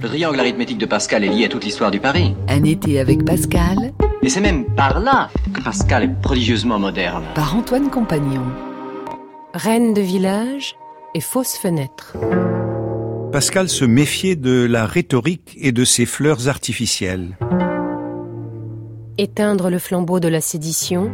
[0.00, 2.36] Le triangle arithmétique de Pascal est lié à toute l'histoire du Paris.
[2.46, 3.92] Un été avec Pascal.
[4.22, 7.24] Et c'est même par là que Pascal est prodigieusement moderne.
[7.34, 8.44] Par Antoine Compagnon.
[9.54, 10.76] Reine de village
[11.14, 12.16] et fausse fenêtre.
[13.32, 17.36] Pascal se méfiait de la rhétorique et de ses fleurs artificielles.
[19.18, 21.10] Éteindre le flambeau de la sédition,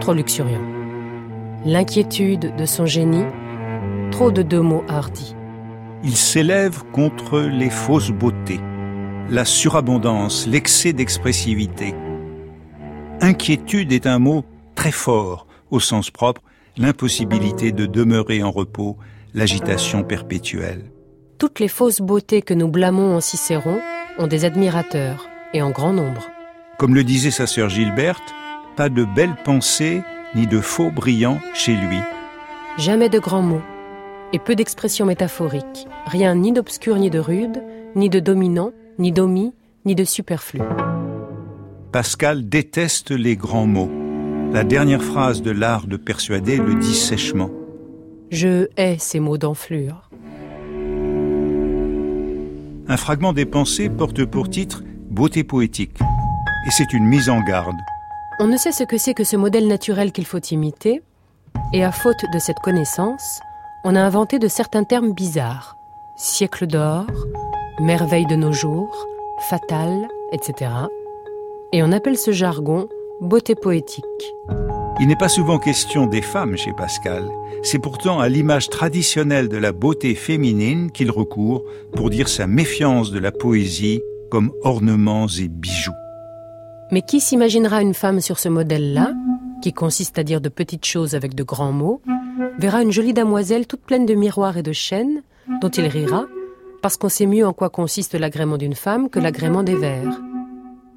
[0.00, 0.64] trop luxuriant.
[1.64, 3.24] L'inquiétude de son génie,
[4.10, 5.36] trop de deux mots hardis.
[6.06, 8.60] Il s'élève contre les fausses beautés,
[9.30, 11.94] la surabondance, l'excès d'expressivité.
[13.22, 16.42] Inquiétude est un mot très fort au sens propre,
[16.76, 18.98] l'impossibilité de demeurer en repos,
[19.32, 20.90] l'agitation perpétuelle.
[21.38, 23.80] Toutes les fausses beautés que nous blâmons en Cicéron
[24.18, 26.28] ont des admirateurs, et en grand nombre.
[26.78, 28.34] Comme le disait sa sœur Gilberte,
[28.76, 30.02] pas de belles pensées
[30.34, 31.98] ni de faux brillants chez lui.
[32.76, 33.62] Jamais de grands mots,
[34.34, 37.62] et peu d'expressions métaphoriques, rien ni d'obscur ni de rude,
[37.94, 40.60] ni de dominant, ni d'omis, ni de superflu.
[41.92, 43.92] Pascal déteste les grands mots.
[44.52, 47.48] La dernière phrase de l'art de persuader le dit sèchement.
[48.32, 50.10] Je hais ces mots d'enflure.
[52.88, 56.00] Un fragment des pensées porte pour titre Beauté poétique.
[56.66, 57.76] Et c'est une mise en garde.
[58.40, 61.02] On ne sait ce que c'est que ce modèle naturel qu'il faut imiter,
[61.72, 63.40] et à faute de cette connaissance,
[63.84, 65.76] on a inventé de certains termes bizarres.
[66.16, 67.06] Siècle d'or,
[67.80, 69.06] merveille de nos jours,
[69.50, 70.70] fatale, etc.
[71.72, 72.88] Et on appelle ce jargon
[73.20, 74.04] beauté poétique.
[75.00, 77.28] Il n'est pas souvent question des femmes chez Pascal.
[77.62, 81.62] C'est pourtant à l'image traditionnelle de la beauté féminine qu'il recourt
[81.94, 84.00] pour dire sa méfiance de la poésie
[84.30, 85.92] comme ornements et bijoux.
[86.90, 89.12] Mais qui s'imaginera une femme sur ce modèle-là,
[89.62, 92.00] qui consiste à dire de petites choses avec de grands mots,
[92.58, 95.22] verra une jolie damoiselle toute pleine de miroirs et de chaînes,
[95.60, 96.26] dont il rira,
[96.82, 100.20] parce qu'on sait mieux en quoi consiste l'agrément d'une femme que l'agrément des vers.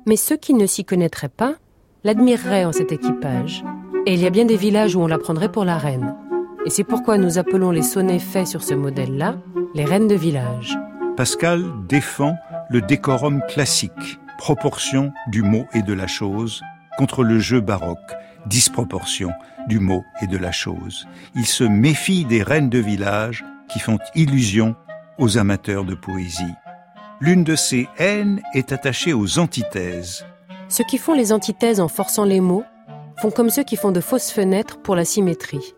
[0.06, 1.56] Mais ceux qui ne s'y connaîtraient pas
[2.04, 3.64] l'admireraient en cet équipage.
[4.06, 6.16] Et il y a bien des villages où on la prendrait pour la reine.
[6.66, 9.38] Et c'est pourquoi nous appelons les sonnets faits sur ce modèle-là
[9.74, 10.78] les reines de village.
[11.16, 12.36] Pascal défend
[12.70, 16.62] le décorum classique, proportion du mot et de la chose,
[16.98, 18.14] contre le jeu baroque,
[18.48, 19.32] disproportion
[19.68, 21.08] du mot et de la chose.
[21.36, 24.76] Il se méfie des reines de village qui font illusion
[25.18, 26.56] aux amateurs de poésie.
[27.20, 30.26] L'une de ces haines est attachée aux antithèses.
[30.70, 32.64] Ceux qui font les antithèses en forçant les mots
[33.20, 35.74] font comme ceux qui font de fausses fenêtres pour la symétrie.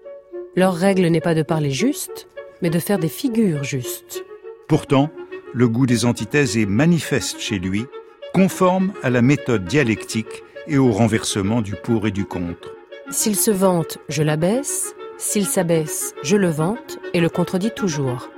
[0.56, 2.28] Leur règle n'est pas de parler juste,
[2.62, 4.24] mais de faire des figures justes.
[4.68, 5.10] Pourtant,
[5.54, 7.86] le goût des antithèses est manifeste chez lui,
[8.34, 12.70] conforme à la méthode dialectique et au renversement du pour et du contre.
[13.10, 18.30] S'il se vante, je l'abaisse, s'il s'abaisse, je le vante et le contredis toujours,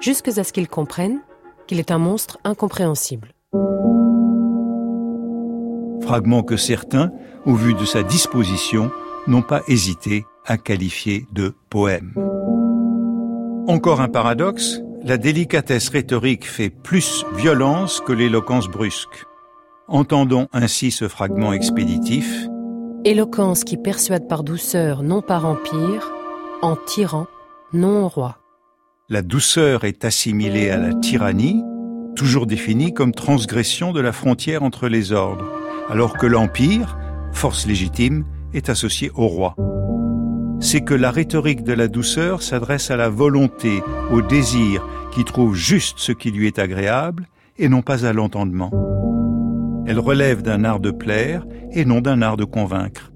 [0.00, 1.20] jusqu'à ce qu'il comprenne
[1.66, 3.32] qu'il est un monstre incompréhensible.
[6.02, 7.10] Fragment que certains,
[7.46, 8.90] au vu de sa disposition,
[9.26, 12.12] n'ont pas hésité à qualifier de poème.
[13.68, 19.24] Encore un paradoxe, la délicatesse rhétorique fait plus violence que l'éloquence brusque.
[19.88, 22.46] Entendons ainsi ce fragment expéditif.
[23.04, 26.12] Éloquence qui persuade par douceur, non par empire,
[26.62, 27.26] en tyran,
[27.72, 28.38] non roi.
[29.08, 31.62] La douceur est assimilée à la tyrannie,
[32.14, 35.50] toujours définie comme transgression de la frontière entre les ordres,
[35.90, 36.96] alors que l'empire,
[37.32, 39.56] force légitime, est associé au roi.
[40.60, 43.82] C'est que la rhétorique de la douceur s'adresse à la volonté,
[44.12, 47.26] au désir, qui trouve juste ce qui lui est agréable,
[47.58, 48.70] et non pas à l'entendement.
[49.92, 53.12] Elle relève d'un art de plaire et non d'un art de convaincre.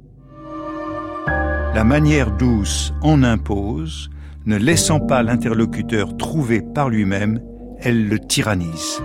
[1.74, 4.10] La manière douce en impose,
[4.44, 7.40] ne laissant pas l'interlocuteur trouver par lui-même,
[7.78, 9.00] elle le tyrannise.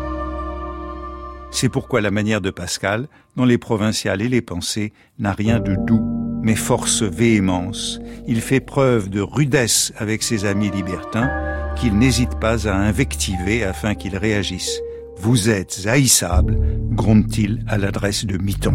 [1.49, 5.77] C'est pourquoi la manière de Pascal, dans les provinciales et les pensées, n'a rien de
[5.87, 6.03] doux,
[6.43, 8.01] mais force véhémence.
[8.27, 11.31] Il fait preuve de rudesse avec ses amis libertins,
[11.77, 14.81] qu'il n'hésite pas à invectiver afin qu'ils réagissent.
[15.21, 16.57] Vous êtes haïssable,
[16.93, 18.73] gronde-t-il à l'adresse de Miton.